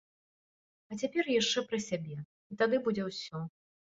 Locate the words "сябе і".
1.89-2.59